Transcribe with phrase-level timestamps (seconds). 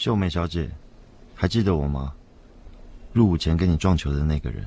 [0.00, 0.70] 秀美小姐，
[1.34, 2.14] 还记得我吗？
[3.12, 4.66] 入伍前跟你撞球的那个人。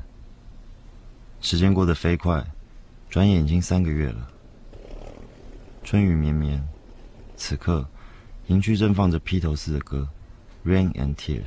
[1.41, 2.45] 时间过得飞快，
[3.09, 4.29] 转眼已经三个月了。
[5.83, 6.63] 春雨绵绵，
[7.35, 7.83] 此刻，
[8.45, 10.07] 营区正放着披头士的歌
[10.69, 11.41] 《Rain and Tears》，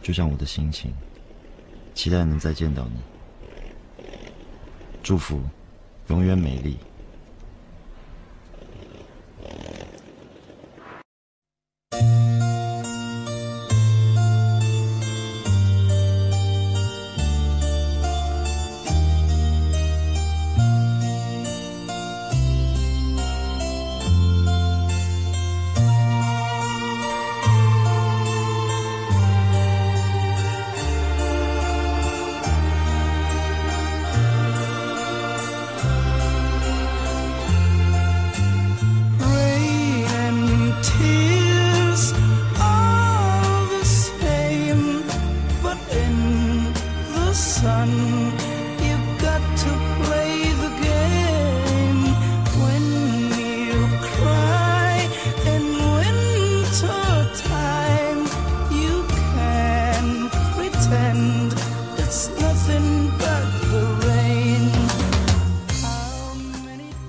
[0.00, 0.94] 就像我的心情，
[1.92, 4.06] 期待能再见到你。
[5.02, 5.42] 祝福，
[6.08, 6.78] 永远美丽。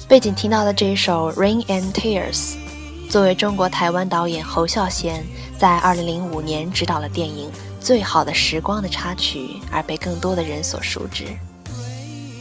[0.08, 2.54] 背景听到的这一首《Rain and Tears》，
[3.10, 5.22] 作为中国台湾导演侯孝贤
[5.58, 7.50] 在2005年执导了电影
[7.82, 11.26] 《最好的时光》的插曲，而被更多的人所熟知。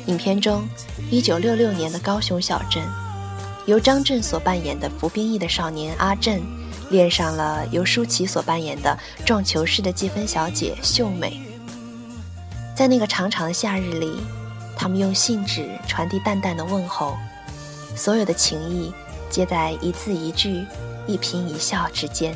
[0.06, 0.62] 影片中
[1.11, 2.84] ，1966年的高雄小镇，
[3.67, 6.41] 由张震所扮演的服兵役的少年阿震，
[6.91, 11.41] 恋上了由舒淇所扮演的撞球室的计分小姐秀美。
[12.77, 14.22] 在那个长长的夏日里，
[14.77, 17.17] 他们用信纸传递淡淡的问候。
[17.97, 18.92] 所有的情谊，
[19.30, 20.66] 皆在一字一句、
[21.06, 22.34] 一颦一笑之间。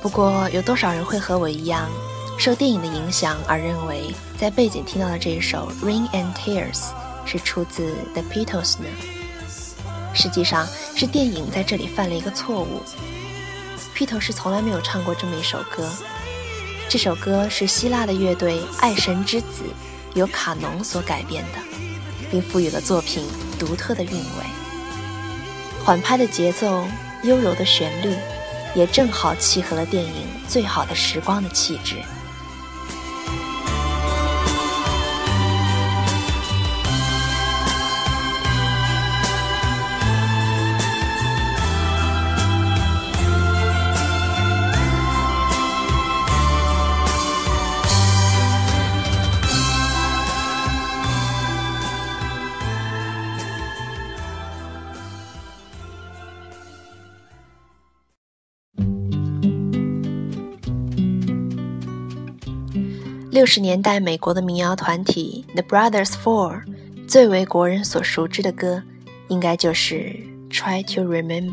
[0.00, 1.88] 不过，有多少人会和我一样，
[2.38, 6.72] 受电影的影响而认为，在背景听到的这一首《Rain and Tears》
[7.24, 8.84] 是出自 The Beatles 呢？
[10.12, 12.82] 实际上，是电影在这里犯了一个错误。
[13.94, 15.88] 披头士从来没有唱过这么一首歌。
[16.88, 19.62] 这首歌是希腊的乐队爱神之子
[20.14, 21.58] 由卡农所改编的，
[22.30, 23.26] 并赋予了作品
[23.58, 24.44] 独特的韵味。
[25.84, 26.84] 缓拍的节奏，
[27.22, 28.16] 悠柔的旋律。
[28.76, 30.10] 也正好契合了电影
[30.50, 31.94] 《最好的时光》的气质。
[63.34, 66.62] 六十年代美国的民谣团体 The Brothers Four
[67.08, 68.80] 最为国人所熟知的歌，
[69.26, 70.16] 应该就是
[70.52, 71.50] 《Try to Remember》。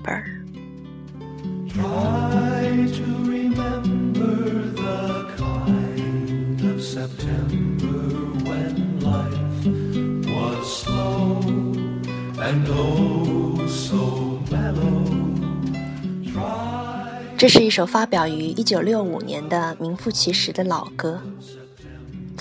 [17.35, 21.19] 这是一首发表于一九六五年的名副其实的老歌。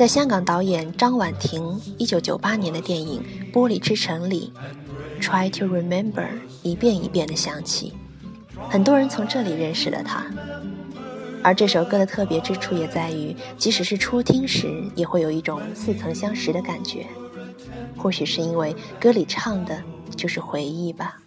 [0.00, 3.22] 在香港导演张婉婷1998年的电影
[3.54, 4.50] 《玻璃之城》里，
[5.22, 6.24] 《Try to Remember》
[6.62, 7.92] 一遍一遍地响起，
[8.70, 10.24] 很多人从这里认识了他。
[11.42, 17.06] 而这首歌的特别之处也在于，即使是初听时，也会有一种似曾相识的感觉。
[17.94, 19.82] 或许是因为歌里唱的
[20.16, 21.18] 就是回忆吧。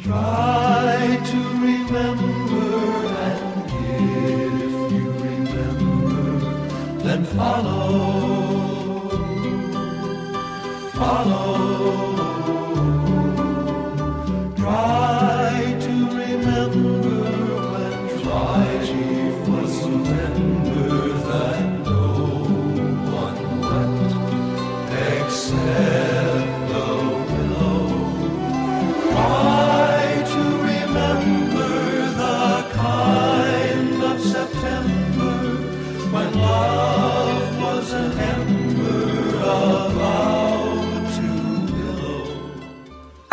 [0.00, 3.03] Try to remember
[7.36, 9.08] follow,
[10.94, 11.73] follow.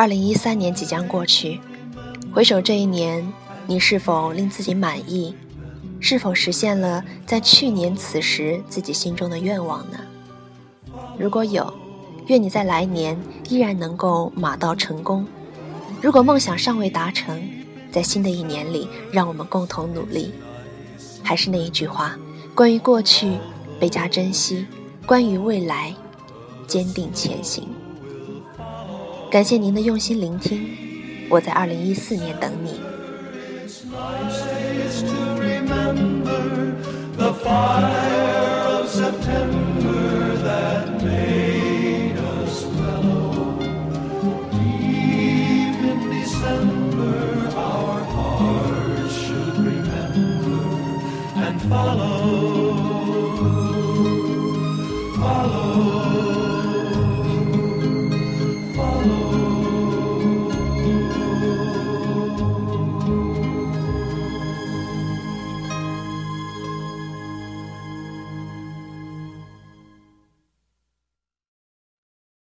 [0.02, 1.62] 二零一三年即将过去，
[2.34, 3.32] 回首这一年，
[3.68, 5.36] 你是否令自己满意？
[6.00, 10.00] 是否实现了在去年此时自己心中的愿望呢？
[11.20, 11.72] 如果有，
[12.26, 13.16] 愿你在来年
[13.48, 15.24] 依然能够马到成功。
[16.02, 17.40] 如果梦想尚未达成，
[17.92, 20.34] 在新的一年里，让我们共同努力。
[21.22, 22.18] 还是那一句话，
[22.56, 23.38] 关于过去，
[23.80, 24.66] 倍加珍惜；
[25.06, 25.94] 关于未来，
[26.66, 27.68] 坚定前行。
[29.32, 30.60] 感谢您的用心聆听，
[31.30, 32.82] 我在二零一四年等你。